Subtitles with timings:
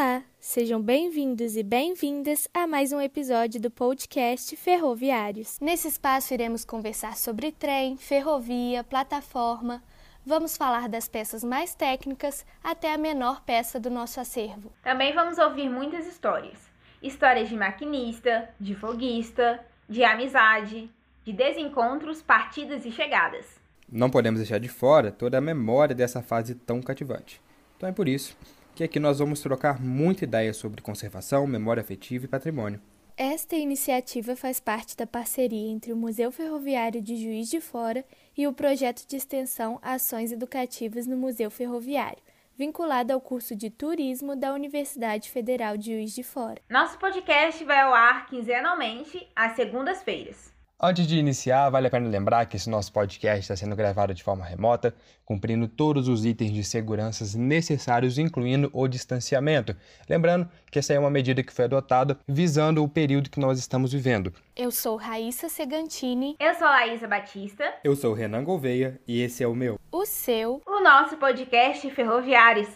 [0.00, 5.58] Olá, sejam bem-vindos e bem-vindas a mais um episódio do podcast Ferroviários.
[5.60, 9.82] Nesse espaço iremos conversar sobre trem, ferrovia, plataforma.
[10.24, 14.70] Vamos falar das peças mais técnicas até a menor peça do nosso acervo.
[14.84, 16.70] Também vamos ouvir muitas histórias.
[17.02, 19.58] Histórias de maquinista, de foguista,
[19.88, 20.88] de amizade,
[21.24, 23.46] de desencontros, partidas e chegadas.
[23.90, 27.42] Não podemos deixar de fora toda a memória dessa fase tão cativante.
[27.76, 28.36] Então é por isso
[28.78, 32.80] que aqui nós vamos trocar muita ideia sobre conservação, memória afetiva e patrimônio.
[33.16, 38.04] Esta iniciativa faz parte da parceria entre o Museu Ferroviário de Juiz de Fora
[38.36, 42.22] e o projeto de extensão Ações Educativas no Museu Ferroviário,
[42.56, 46.62] vinculado ao curso de Turismo da Universidade Federal de Juiz de Fora.
[46.70, 50.56] Nosso podcast vai ao ar quinzenalmente, às segundas-feiras.
[50.80, 54.22] Antes de iniciar, vale a pena lembrar que esse nosso podcast está sendo gravado de
[54.22, 59.74] forma remota, cumprindo todos os itens de segurança necessários, incluindo o distanciamento.
[60.08, 63.92] Lembrando que essa é uma medida que foi adotada visando o período que nós estamos
[63.92, 64.32] vivendo.
[64.54, 66.36] Eu sou Raíssa Segantini.
[66.38, 67.74] Eu sou Laísa Batista.
[67.82, 69.80] Eu sou Renan Gouveia e esse é o meu.
[69.90, 70.62] O seu.
[70.64, 72.68] O nosso podcast Ferroviários.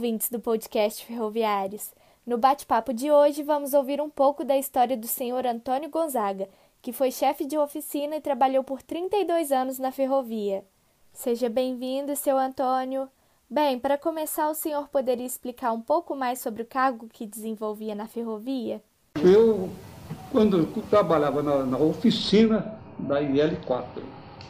[0.00, 1.90] Ouvintes do podcast Ferroviários.
[2.26, 6.48] No bate-papo de hoje, vamos ouvir um pouco da história do senhor Antônio Gonzaga,
[6.80, 10.64] que foi chefe de oficina e trabalhou por 32 anos na ferrovia.
[11.12, 13.10] Seja bem-vindo, seu Antônio.
[13.48, 17.94] Bem, para começar, o senhor poderia explicar um pouco mais sobre o cargo que desenvolvia
[17.94, 18.80] na ferrovia?
[19.22, 19.68] Eu,
[20.32, 23.84] quando trabalhava na, na oficina da IL4,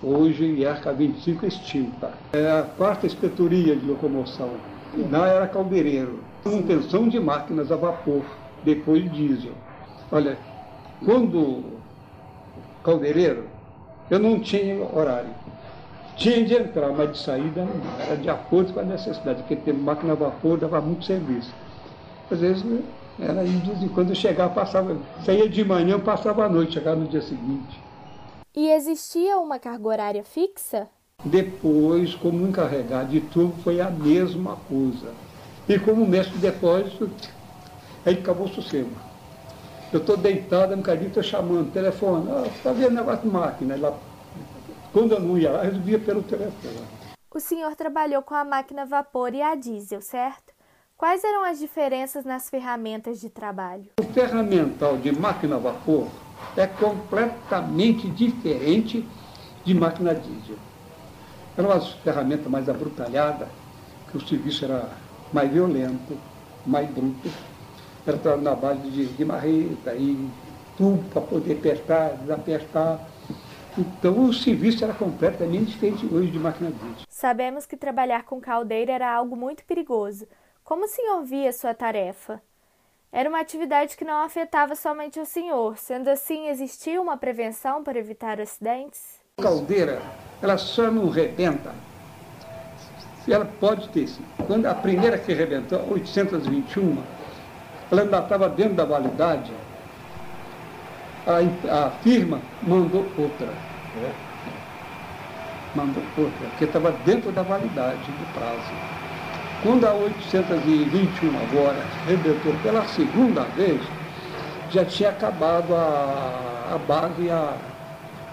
[0.00, 4.69] hoje IRCA 25 extinta, é a quarta inspetoria de locomoção
[5.10, 6.20] Lá era caldeireiro.
[6.44, 8.22] Manutenção de máquinas a vapor,
[8.64, 9.52] depois diesel.
[10.10, 10.38] Olha,
[11.04, 11.64] quando
[12.82, 13.44] caldeireiro,
[14.10, 15.30] eu não tinha horário.
[16.16, 18.04] Tinha de entrar, mas de saída não.
[18.04, 21.54] Era de acordo com a necessidade, porque ter máquina a vapor dava muito serviço.
[22.30, 22.64] Às vezes
[23.18, 26.96] era de vez em quando eu chegava, passava, saía de manhã, passava a noite, chegava
[26.96, 27.80] no dia seguinte.
[28.54, 30.88] E existia uma carga horária fixa?
[31.24, 35.12] Depois, como encarregado de tubo, foi a mesma coisa.
[35.68, 37.10] E como mestre de depósito,
[38.06, 38.90] aí acabou o sossego.
[39.92, 43.74] Eu estou deitado, um bocadinho, estou chamando, telefone, ah, está vendo negócio de máquina.
[43.74, 43.98] Ela,
[44.92, 46.86] quando eu não ia lá, resolvia pelo telefone.
[47.32, 50.54] O senhor trabalhou com a máquina a vapor e a diesel, certo?
[50.96, 53.86] Quais eram as diferenças nas ferramentas de trabalho?
[54.00, 56.08] O ferramental de máquina a vapor
[56.56, 59.06] é completamente diferente
[59.64, 60.56] de máquina diesel.
[61.56, 63.48] Era uma ferramenta mais abruptalhada,
[64.10, 64.88] que o serviço era
[65.32, 66.16] mais violento,
[66.66, 67.30] mais bruto.
[68.06, 70.28] Era na base de, de marreta e
[70.76, 73.00] tubo para poder apertar, desapertar.
[73.78, 77.04] Então o serviço era completamente diferente hoje de máquina diesel.
[77.08, 80.26] Sabemos que trabalhar com caldeira era algo muito perigoso.
[80.64, 82.42] Como o senhor via sua tarefa?
[83.12, 87.98] Era uma atividade que não afetava somente o senhor, sendo assim, existia uma prevenção para
[87.98, 89.19] evitar acidentes?
[89.40, 90.00] Caldeira
[90.42, 91.72] ela só não rebenta.
[93.28, 94.24] Ela pode ter sim.
[94.46, 96.96] Quando a primeira que rebentou, 821,
[97.90, 99.52] ela ainda estava dentro da validade,
[101.26, 103.48] a, a firma mandou outra.
[105.76, 108.72] Mandou outra, porque estava dentro da validade do prazo.
[109.62, 111.76] Quando a 821 agora
[112.08, 113.80] rebentou pela segunda vez,
[114.72, 117.52] já tinha acabado a, a base e a,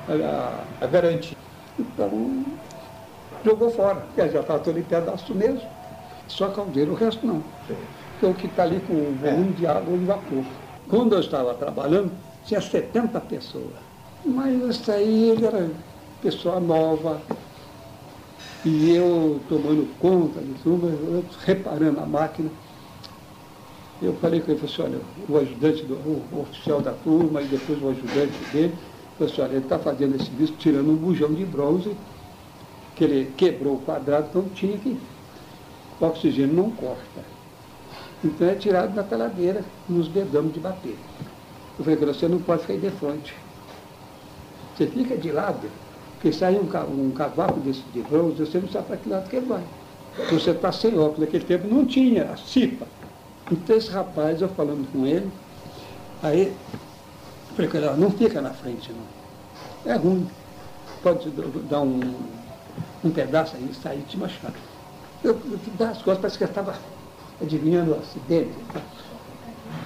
[0.07, 1.35] a, a garantia.
[1.77, 2.59] Então,
[3.43, 5.69] jogou fora, já estava todo em pedaço mesmo.
[6.27, 7.43] Só caldeira, o resto não.
[8.11, 10.45] Porque o que está ali com o volume de água e vapor.
[10.87, 13.79] Quando eu estava trabalhando, tinha 70 pessoas.
[14.25, 15.85] Mas isso aí ele era
[16.19, 17.25] pessoa nova.
[18.63, 20.87] E eu tomando conta de tudo,
[21.45, 22.51] reparando a máquina.
[23.99, 27.47] Eu falei com ele, falei assim, olha, o ajudante, do, o oficial da turma e
[27.47, 28.79] depois o ajudante dele,
[29.17, 31.95] Pessoal, ele está fazendo esse serviço tirando um bujão de bronze,
[32.95, 34.97] que ele quebrou o quadrado, então tinha que.
[35.99, 37.21] O oxigênio não corta.
[38.23, 40.95] Então é tirado da taladeira, nos dedamos de bater.
[41.79, 43.35] Eu falei, você não pode ficar de frente.
[44.75, 45.67] Você fica de lado,
[46.13, 49.35] porque sai um, um cavaco desse de bronze, você não sabe para que lado que
[49.35, 49.63] ele vai.
[50.31, 52.87] Você está sem óculos, naquele tempo não tinha a CIPA.
[53.51, 55.29] Então esse rapaz, eu falando com ele,
[56.21, 56.53] aí
[57.57, 59.91] Ele, não fica na frente, não.
[59.91, 60.27] É ruim.
[61.01, 61.29] Pode
[61.69, 62.01] dar um,
[63.03, 64.53] um pedaço aí, sair te machucar.
[65.23, 66.75] Eu, eu as costas, parece que eu estava
[67.41, 68.51] adivinhando o acidente.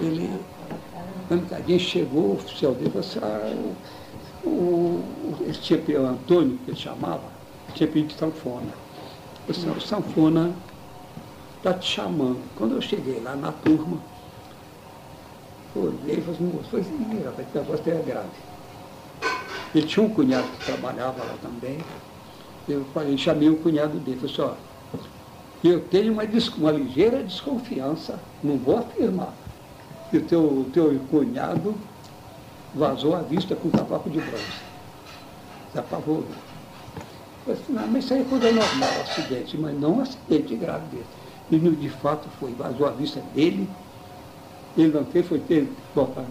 [0.02, 0.30] Ele,
[1.30, 6.72] um chegou, o oficial dele falou assim, ah, o, o, ele tinha, o Antônio, que
[6.72, 7.32] ele chamava,
[7.74, 8.74] tinha pedido sanfona.
[9.48, 10.54] O sanfona
[11.58, 12.42] está te chamando.
[12.56, 14.11] Quando eu cheguei lá na turma,
[15.76, 18.30] olhei e falei assim, moço, foi assim, rapaz, que negócio é grave.
[19.74, 21.78] Ele tinha um cunhado que trabalhava lá também.
[22.68, 24.72] Eu falei, chamei o cunhado dele, falei assim, ó,
[25.64, 26.24] eu tenho uma,
[26.58, 29.34] uma ligeira desconfiança, não vou afirmar,
[30.10, 31.76] que o teu, teu cunhado
[32.74, 34.44] vazou à vista com cavaco de bronze.
[35.72, 36.26] Se apavorou.
[37.48, 40.86] Eu disse, não, mas isso aí é coisa normal, acidente, mas não um acidente grave
[40.88, 41.22] desse.
[41.52, 43.68] E de fato foi, vazou a vista dele,
[44.78, 46.28] ele não fez, foi ter botado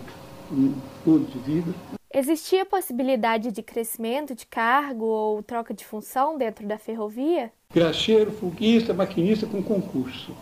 [0.51, 1.75] um pulo de vidro.
[2.13, 7.53] Existia possibilidade de crescimento de cargo ou troca de função dentro da ferrovia?
[7.73, 10.35] Graxeiro, foguista, maquinista com concurso.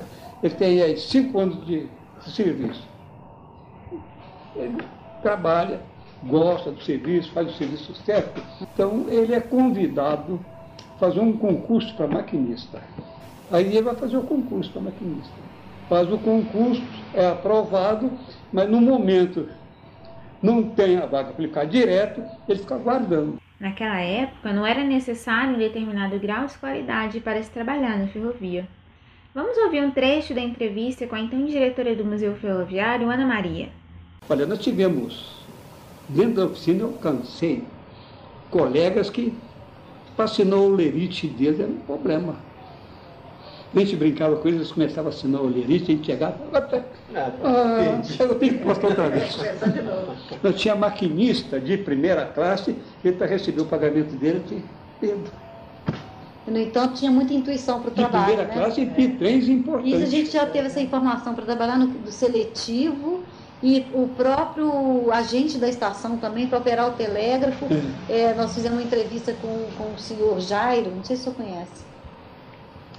[0.43, 1.87] Ele tem aí cinco anos de
[2.35, 2.89] serviço.
[4.57, 4.79] Ele
[5.21, 5.83] trabalha,
[6.25, 8.43] gosta do serviço, faz o serviço certo.
[8.63, 10.41] Então ele é convidado
[10.95, 12.83] a fazer um concurso para maquinista.
[13.51, 15.35] Aí ele vai fazer o concurso para maquinista.
[15.89, 16.83] Faz o concurso,
[17.15, 18.13] é aprovado,
[18.53, 19.49] mas no momento
[20.43, 23.41] não tem a vaga aplicada direto, ele fica aguardando.
[23.59, 28.69] Naquela época, não era necessário um determinado grau de qualidade para se trabalhar na ferrovia.
[29.35, 33.69] Vamos ouvir um trecho da entrevista com a então diretora do Museu Ferroviário, Ana Maria.
[34.29, 35.45] Olha, nós tivemos,
[36.09, 37.65] dentro da oficina, eu cansei,
[38.51, 39.33] colegas que,
[40.19, 42.37] assinar o lerite deles era um problema
[43.79, 46.37] a gente brincava com eles, eles começavam a assinar o lerite, a gente chegava,
[47.15, 49.39] ah, eu tenho que postar outra vez.
[50.43, 54.63] Eu tinha maquinista de primeira classe, ele para receber o pagamento dele tinha
[55.01, 55.31] Pedro.
[56.47, 58.27] No entanto, tinha muita intuição para o trabalho.
[58.27, 58.65] De primeira né?
[58.65, 59.93] classe e trens importantes.
[59.93, 63.23] Isso a gente já teve essa informação para trabalhar no, no seletivo
[63.63, 67.67] e o próprio agente da estação também para operar o telégrafo.
[68.09, 68.21] É.
[68.21, 71.37] É, nós fizemos uma entrevista com, com o senhor Jairo, não sei se o senhor
[71.37, 71.88] conhece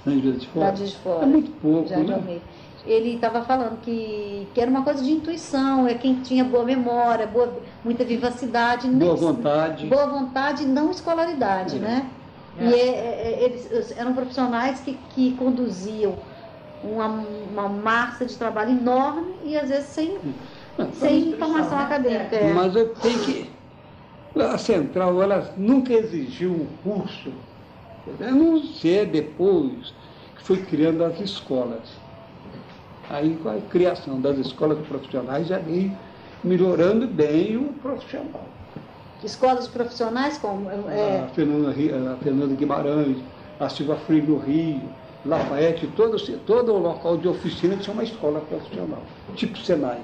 [0.04, 0.72] na Juiz de Fora?
[0.72, 1.22] de Fora.
[1.22, 2.40] É muito pouco, Já né?
[2.86, 7.26] Ele estava falando que, que era uma coisa de intuição, é quem tinha boa memória,
[7.26, 8.88] boa, muita vivacidade.
[8.88, 9.86] Boa vontade.
[9.86, 11.78] Boa vontade, não escolaridade, é.
[11.78, 12.10] né?
[12.58, 12.64] É.
[12.64, 16.14] E é, é, eles eram profissionais que, que conduziam
[16.82, 20.18] uma, uma massa de trabalho enorme e às vezes sem,
[20.78, 21.84] não, sem formação né?
[21.84, 22.36] acadêmica.
[22.36, 22.52] É.
[22.52, 23.50] Mas eu tenho que.
[24.36, 27.32] A Central ela nunca exigiu um curso
[28.20, 29.92] a não ser depois
[30.36, 31.82] que foi criando as escolas.
[33.08, 35.96] Aí com a criação das escolas profissionais já veio
[36.42, 38.44] melhorando bem o profissional.
[39.22, 40.70] Escolas profissionais como?
[40.70, 41.24] É...
[41.24, 43.18] A, Fernanda, a Fernanda Guimarães,
[43.58, 44.80] a Silva Freire no Rio,
[45.26, 49.02] Lafayette, todo, todo o local de oficina tinha uma escola profissional,
[49.34, 50.00] tipo Senai.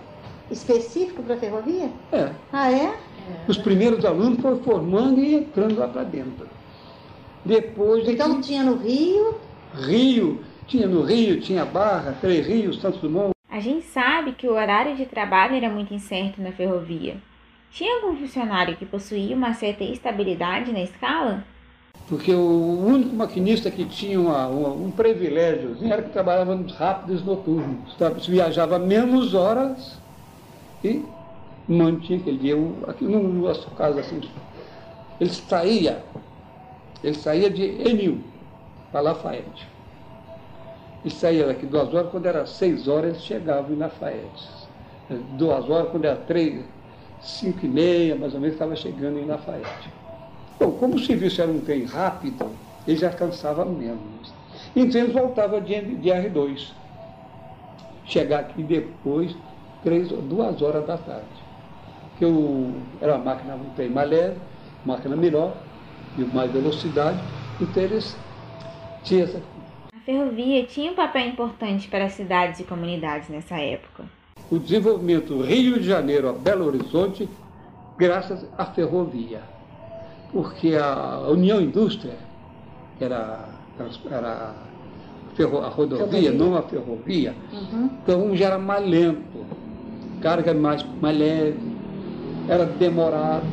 [0.50, 1.91] Específico para a ferrovia?
[2.12, 2.31] É.
[2.52, 2.94] Ah, é?
[3.49, 6.47] Os primeiros alunos foram formando e entrando lá para dentro.
[7.47, 9.37] Depois então tinha no Rio?
[9.73, 13.31] Rio, tinha no Rio, tinha Barra, Três Rios, Santos Dumont.
[13.49, 17.17] A gente sabe que o horário de trabalho era muito incerto na ferrovia.
[17.71, 21.45] Tinha algum funcionário que possuía uma certa estabilidade na escala?
[22.09, 27.25] Porque o único maquinista que tinha uma, uma, um privilégio era que trabalhava nos rápidos
[27.25, 27.95] noturnos.
[28.26, 30.00] Viajava menos horas
[30.83, 31.00] e
[31.69, 32.57] mantinha aquele dia.
[32.88, 34.21] Aqui no nosso caso, assim,
[35.21, 36.03] ele saía
[37.03, 38.21] ele saía de Enil
[38.91, 39.67] para Lafayette.
[41.05, 44.49] Ele saía daqui duas horas, quando era seis horas, ele chegava em Lafayette.
[45.38, 46.65] Duas horas, quando era três,
[47.21, 49.91] cinco e meia, mais ou menos, estava chegando em Lafayette.
[50.59, 52.50] Bom, como o serviço era um trem rápido,
[52.87, 54.33] ele já cansava menos.
[54.75, 56.73] Então ele voltava de, de R2.
[58.05, 59.37] Chegar aqui depois,
[59.83, 61.26] três, duas horas da tarde.
[62.19, 64.37] Que eu, era uma máquina, um trem mais leve,
[64.85, 65.57] máquina melhor,
[66.18, 67.18] e mais velocidade,
[67.61, 68.16] então eles
[69.02, 69.42] tinham essa.
[69.94, 74.04] A ferrovia tinha um papel importante para as cidades e comunidades nessa época.
[74.50, 77.28] O desenvolvimento Rio de Janeiro a Belo Horizonte,
[77.99, 79.40] graças à ferrovia.
[80.32, 82.16] Porque a União Indústria
[83.00, 83.49] era,
[84.11, 84.54] era
[85.62, 87.90] a rodovia, não a ferrovia, uhum.
[88.02, 89.44] então já era mais lento,
[90.20, 91.58] carga mais, mais leve,
[92.49, 93.46] era demorado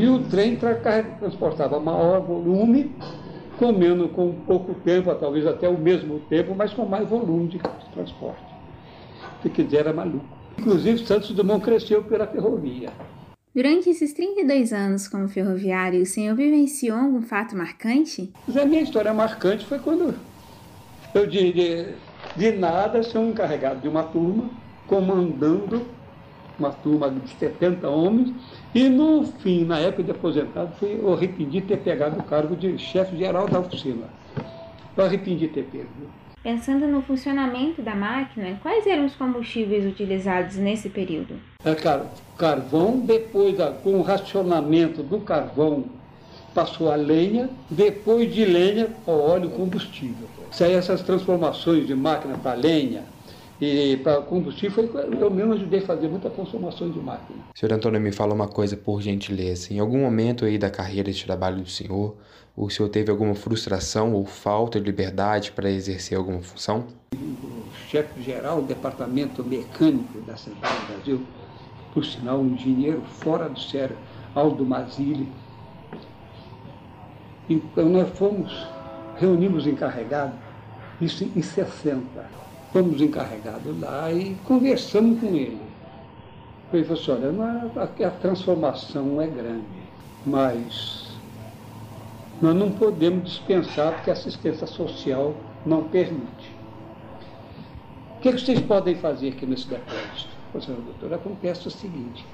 [0.00, 2.94] e o trem transportava maior volume,
[3.58, 7.60] comendo com pouco tempo, talvez até o mesmo tempo, mas com mais volume de
[7.92, 8.42] transporte.
[9.42, 10.24] Se quiser, era maluco.
[10.58, 12.90] Inclusive, Santos Dumont cresceu pela ferrovia.
[13.54, 18.32] Durante esses 32 anos como ferroviário, o senhor vivenciou algum fato marcante?
[18.46, 20.14] Mas a minha história marcante foi quando
[21.14, 21.86] eu, de, de,
[22.36, 24.48] De nada, ser um encarregado de uma turma,
[24.86, 25.84] comandando
[26.60, 28.32] uma turma de 70 homens,
[28.74, 32.54] e no fim, na época de aposentado, fui, eu arrependi de ter pegado o cargo
[32.54, 34.06] de chefe geral da oficina.
[34.96, 35.88] Eu arrependi de ter pego.
[36.42, 41.34] Pensando no funcionamento da máquina, quais eram os combustíveis utilizados nesse período?
[41.64, 42.06] É, cara,
[42.38, 45.84] carvão, depois com o racionamento do carvão
[46.54, 50.28] passou a lenha, depois de lenha, o óleo combustível.
[50.60, 53.04] Aí essas transformações de máquina para lenha,
[53.60, 54.88] e para combustível,
[55.20, 57.38] eu mesmo ajudei a fazer muita transformação de máquina.
[57.54, 59.72] Senhor Antônio, me fala uma coisa, por gentileza.
[59.72, 62.16] Em algum momento aí da carreira de trabalho do senhor,
[62.56, 66.86] o senhor teve alguma frustração ou falta de liberdade para exercer alguma função?
[67.12, 71.26] O chefe-geral do departamento mecânico da Central do Brasil,
[71.92, 73.96] por sinal, um engenheiro fora do sério,
[74.34, 75.28] Aldo Mazili.
[77.48, 78.66] Então nós fomos,
[79.18, 80.38] reunimos encarregados,
[81.00, 82.40] isso em 60
[82.72, 85.60] fomos encarregados lá e conversamos com ele.
[86.72, 89.64] Ele falou assim, olha, a, é, a transformação é grande,
[90.24, 91.18] mas
[92.40, 95.34] nós não podemos dispensar porque a assistência social
[95.66, 96.60] não permite.
[98.16, 100.28] O que, que vocês podem fazer aqui nesse depósito?
[100.54, 102.24] Eu falei, doutor, acontece o seguinte.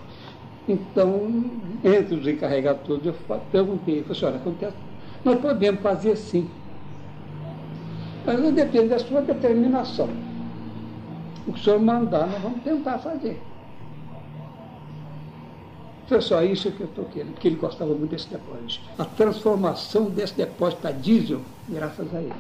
[0.69, 1.45] Então,
[1.85, 3.15] entre os encarregados todos, eu
[3.53, 4.77] perguntei, falei, olha, acontece,
[5.25, 6.51] nós podemos fazer sim.
[8.27, 10.09] Mas depende da sua determinação.
[11.47, 13.41] O que o senhor mandar, nós vamos tentar fazer.
[16.09, 18.85] Foi só isso que eu estou querendo, porque ele gostava muito desse depósito.
[18.99, 22.35] A transformação desse depósito para diesel, graças a ele.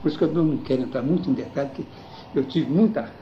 [0.00, 1.88] Por isso que eu não quero entrar muito em detalhe, porque
[2.34, 3.12] eu tive muita,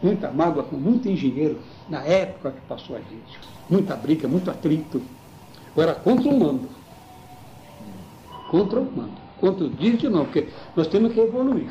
[0.00, 1.58] muita mágoa com muito engenheiro
[1.88, 3.40] na época que passou a gente.
[3.68, 5.02] Muita briga, muito atrito.
[5.76, 6.77] Eu era contra o mando.
[8.48, 9.28] Contra o mando.
[9.40, 11.70] Contra o diesel não, porque nós temos que evoluir.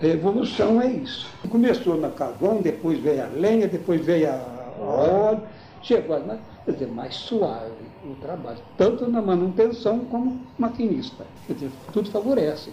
[0.00, 1.26] A evolução é isso.
[1.48, 5.42] Começou na carvão, depois veio a lenha, depois veio a óleo,
[5.82, 7.72] chegou a quer dizer, mais suave
[8.04, 11.24] o trabalho, tanto na manutenção como maquinista.
[11.46, 12.72] Quer dizer, tudo favorece.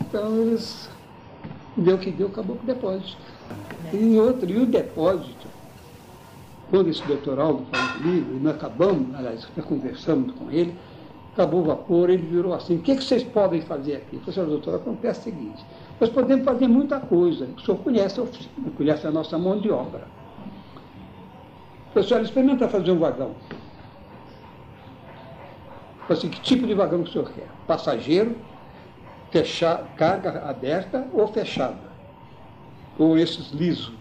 [0.00, 0.88] Então eles
[1.76, 3.18] deu o que deu, acabou com o depósito.
[3.92, 5.46] E outro, e o depósito,
[6.70, 10.74] quando esse doutoral falou comigo, e nós acabamos, aliás, conversamos com ele,
[11.36, 14.18] acabou o vapor, ele virou assim, o que, que vocês podem fazer aqui?
[14.26, 15.64] Eu falei, doutor, acontece o seguinte,
[16.00, 17.46] nós podemos fazer muita coisa.
[17.56, 20.08] O senhor conhece a oficina, conhece a nossa mão de obra.
[21.92, 23.32] Pessoal, experimenta fazer um vagão.
[26.08, 27.48] Assim, que tipo de vagão que o senhor quer?
[27.66, 28.34] Passageiro,
[29.30, 31.76] fechar, carga aberta ou fechada?
[32.98, 33.92] Ou esses lisos?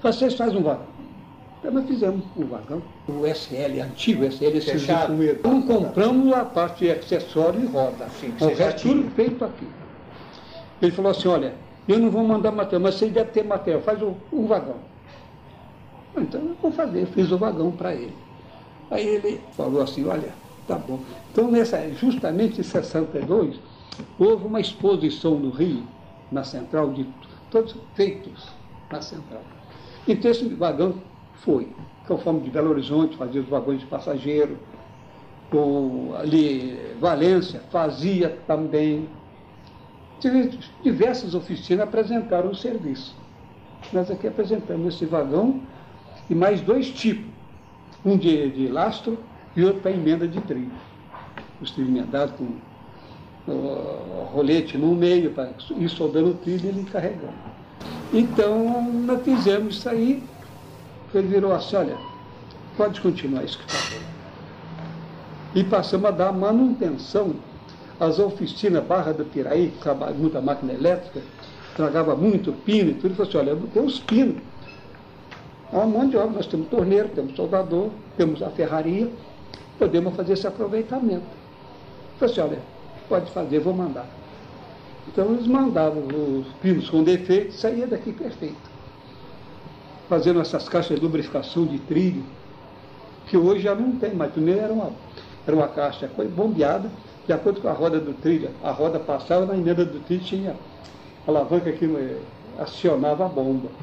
[0.00, 0.95] Vocês fazem um vagão.
[1.58, 5.24] Então nós fizemos um vagão, o SL, antigo SL, fechado.
[5.24, 8.08] Então compramos a parte de acessório e roda.
[8.20, 9.66] Sim, o resto tudo feito aqui.
[10.80, 11.54] Ele falou assim, olha,
[11.88, 14.76] eu não vou mandar material, mas você deve ter material, faz um, um vagão.
[16.16, 18.14] Então eu vou fazer, eu fiz o vagão para ele.
[18.90, 20.32] Aí ele falou assim, olha,
[20.66, 21.00] tá bom.
[21.32, 23.56] Então nessa, justamente em 62,
[24.18, 25.82] houve uma exposição no Rio,
[26.30, 27.06] na central, de
[27.50, 28.48] todos feitos
[28.90, 29.42] na central.
[30.06, 30.94] Então esse vagão
[31.44, 31.68] foi.
[32.06, 34.58] Conforme de Belo Horizonte fazia os vagões de passageiro,
[35.52, 39.08] ou ali Valência fazia também
[40.82, 43.14] diversas oficinas apresentaram o serviço.
[43.92, 45.60] Nós aqui apresentamos esse vagão
[46.28, 47.26] e mais dois tipos,
[48.04, 49.18] um de, de lastro
[49.54, 50.72] e outro para emenda de trilho.
[51.60, 56.84] Os trilhos emendados com o rolete no meio, para ir soldando o trilho e ele
[56.90, 57.34] carregando.
[58.12, 60.22] Então, nós fizemos isso aí,
[61.14, 61.96] ele virou assim, olha,
[62.76, 63.96] pode continuar isso que está
[65.54, 67.34] E passamos a dar manutenção
[67.98, 71.20] as oficinas Barra do Piraí, que trabalha muita máquina elétrica,
[71.74, 74.42] tragava muito pino e tudo, ele falou assim, olha, eu tenho os pinos.
[75.72, 79.10] Há um monte de obra, nós temos torneiro, temos soldador, temos a ferraria,
[79.78, 81.24] podemos fazer esse aproveitamento.
[82.18, 82.58] Falei assim, olha,
[83.08, 84.06] pode fazer, vou mandar.
[85.08, 88.75] Então eles mandavam os pinos com defeito, saía daqui perfeito.
[90.08, 92.36] Fazendo essas caixas de lubrificação de trilho,
[93.24, 95.00] que hoje já não tem, mas primeiro era uma,
[95.46, 96.96] era uma caixa bombeada,
[97.26, 100.60] de acordo com a roda do trilho, a roda passava, na emenda do trilho tinha
[101.26, 103.76] alavanca que eh, acionava a bomba.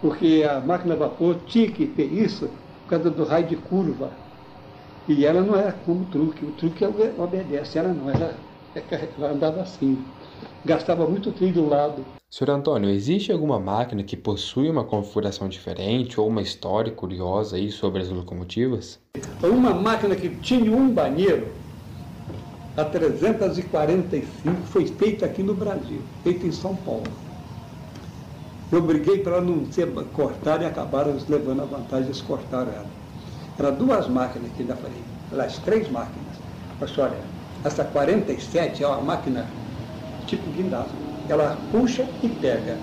[0.00, 2.48] Porque a máquina a vapor tinha que ter isso
[2.82, 4.22] por causa do raio de curva.
[5.08, 8.46] E ela não era como o truque, o truque obedece, ela não, ela,
[9.18, 10.14] ela andava assim.
[10.64, 12.14] Gastava muito trilho do lado.
[12.36, 17.70] Senhor Antônio, existe alguma máquina que possui uma configuração diferente ou uma história curiosa aí
[17.70, 18.98] sobre as locomotivas?
[19.40, 21.52] Uma máquina que tinha um banheiro
[22.76, 27.04] a 345 foi feita aqui no Brasil, feita em São Paulo.
[28.72, 32.90] Eu briguei para não ser cortada e acabaram levando a vantagem, eles cortaram ela.
[33.56, 36.40] Eram duas máquinas que ainda falei, aliás, três máquinas.
[36.80, 37.28] Mas olha,
[37.62, 39.46] essa 47 é uma máquina
[40.26, 41.03] tipo guindaste.
[41.28, 42.76] Ela puxa e pega.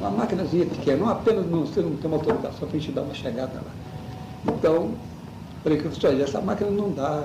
[0.00, 3.02] Uma máquinazinha pequena, não apenas não, você não tem uma autorização para a gente dar
[3.02, 4.52] uma chegada lá.
[4.52, 4.90] Então,
[5.62, 7.24] falei que olha, essa máquina não dá.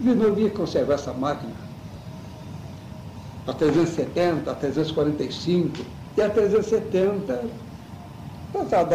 [0.00, 1.52] Ele não ia conservar essa máquina.
[3.46, 5.84] A 370, a 345
[6.16, 7.44] e a 370.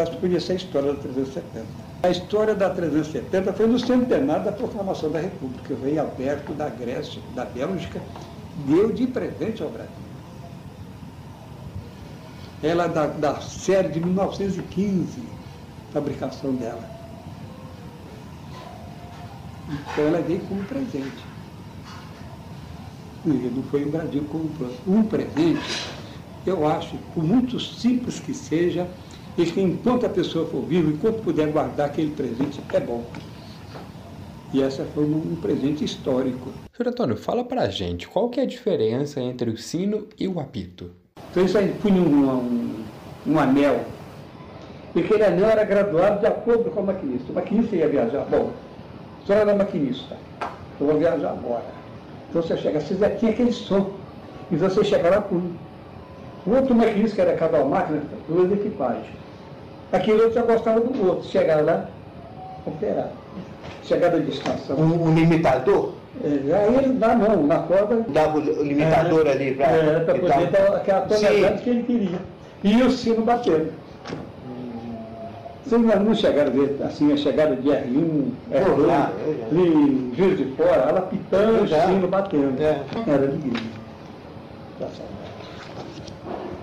[0.01, 1.65] Acho que podia ser a história da 370.
[2.03, 6.67] A história da 370 foi no centenário da proclamação da República, o rei Alberto da
[6.67, 8.01] Grécia, da Bélgica,
[8.65, 10.10] deu de presente ao Brasil.
[12.61, 15.29] Ela é da, da série de 1915,
[15.89, 16.89] fabricação dela.
[19.67, 21.25] Então ela veio como presente.
[23.23, 24.51] E não foi o Brasil como
[24.87, 25.69] um presente,
[26.45, 28.91] eu acho, por muito simples que seja,
[29.37, 33.11] e que enquanto a pessoa for viva, enquanto puder guardar aquele presente, é bom.
[34.51, 36.53] E essa foi um, presente histórico.
[36.75, 40.39] Senhor Antônio, fala pra gente, qual que é a diferença entre o sino e o
[40.39, 40.91] apito?
[41.29, 42.83] Então isso aí punha um, um,
[43.27, 43.81] um anel,
[44.95, 47.31] e aquele anel era graduado de acordo com o maquinista.
[47.31, 48.49] O maquinista ia viajar, bom,
[49.23, 50.17] a senhora era maquinista,
[50.79, 51.65] eu vou viajar agora.
[52.29, 53.91] Então você chega, você já tinha aquele som,
[54.51, 55.35] e você chega lá com
[56.45, 59.05] o outro maquinista, que era cada máquina, duas equipagens.
[59.93, 61.85] Aquele outro já gostava do outro, chegar lá,
[62.65, 63.11] operar
[63.83, 64.77] chegada de estação.
[64.77, 65.93] Um, um limitador?
[66.23, 68.05] É, aí ele dá não, na corda.
[68.09, 69.71] Dava o limitador é, ali para.
[69.71, 72.19] É, para poder dar aquela tonelada que ele queria.
[72.63, 73.71] E o sino batendo.
[75.65, 79.11] Vocês não chegaram a ver assim, a chegada de R1, R2, já,
[79.49, 82.61] ali, Juiz de Fora, ela pitando, o sino batendo.
[82.61, 82.83] É.
[83.07, 83.61] Era lindo.
[84.77, 84.87] Tá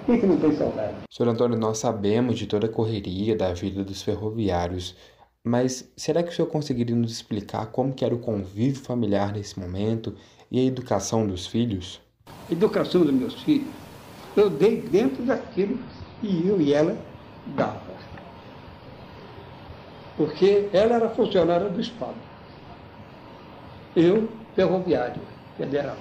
[0.04, 0.92] Quem que não tem saudade?
[1.10, 4.94] Senhor Antônio, nós sabemos de toda a correria da vida dos ferroviários
[5.48, 9.58] mas será que o senhor conseguiria nos explicar como que era o convívio familiar nesse
[9.58, 10.14] momento
[10.50, 12.00] e a educação dos filhos?
[12.50, 13.72] Educação dos meus filhos,
[14.36, 15.78] eu dei dentro daquilo
[16.20, 16.98] que eu e ela
[17.46, 17.96] dava.
[20.18, 22.16] Porque ela era funcionária do Estado.
[23.96, 25.22] Eu, ferroviário,
[25.56, 25.96] federal.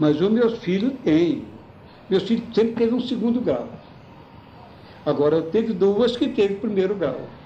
[0.00, 1.44] Mas os meus filhos têm.
[2.10, 3.68] Meus filhos sempre teve um segundo grau.
[5.06, 7.41] Agora, teve duas que teve primeiro grau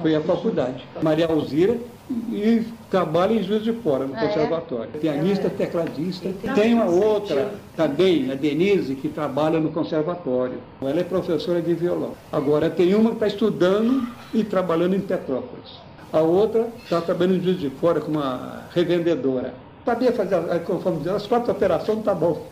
[0.00, 0.84] foi à faculdade.
[1.02, 1.76] Maria Alzira
[2.10, 4.26] e trabalha em Juiz de Fora, no ah, é?
[4.26, 4.90] conservatório.
[4.94, 4.98] É?
[4.98, 6.30] Pianista, tecladista.
[6.54, 10.58] Tem uma outra também, a Denise, que trabalha no conservatório.
[10.80, 12.12] Ela é professora de violão.
[12.32, 15.78] Agora tem uma que está estudando e trabalhando em Petrópolis.
[16.12, 19.52] A outra está trabalhando em Juiz de Fora como uma revendedora.
[19.88, 22.46] Sabia fazer, conforme as quatro operações, tá bom.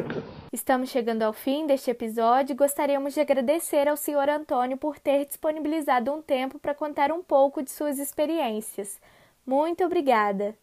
[0.52, 4.28] Estamos chegando ao fim deste episódio e gostaríamos de agradecer ao Sr.
[4.28, 9.00] Antônio por ter disponibilizado um tempo para contar um pouco de suas experiências.
[9.46, 10.54] Muito obrigada!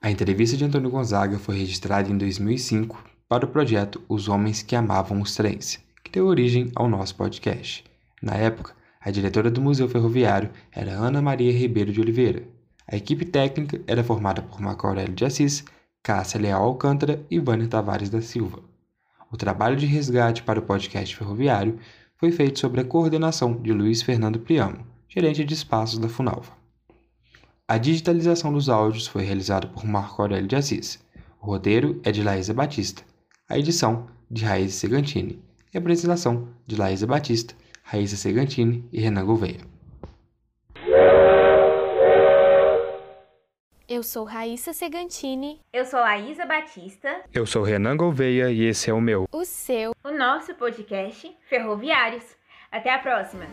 [0.00, 4.76] A entrevista de Antônio Gonzaga foi registrada em 2005 para o projeto Os Homens que
[4.76, 7.82] Amavam os Trens, que deu origem ao nosso podcast.
[8.22, 12.59] Na época, a diretora do Museu Ferroviário era Ana Maria Ribeiro de Oliveira.
[12.92, 15.64] A equipe técnica era formada por Marco Aurélio de Assis,
[16.02, 18.58] Cássia Leal Alcântara e Vânia Tavares da Silva.
[19.30, 21.78] O trabalho de resgate para o podcast ferroviário
[22.16, 26.50] foi feito sob a coordenação de Luiz Fernando Priamo, gerente de espaços da Funalva.
[27.68, 30.98] A digitalização dos áudios foi realizada por Marco Aurélio de Assis.
[31.40, 33.04] O roteiro é de Laísa Batista.
[33.48, 35.40] A edição, de Raíssa Segantini.
[35.72, 39.60] E a apresentação, de Laísa Batista, Raíssa Segantini e Renan Gouveia.
[43.90, 45.60] Eu sou Raíssa Segantini.
[45.72, 47.24] Eu sou Laísa Batista.
[47.34, 49.26] Eu sou Renan Gouveia e esse é o meu.
[49.32, 49.90] O seu.
[50.04, 52.22] O nosso podcast Ferroviários.
[52.70, 53.46] Até a próxima!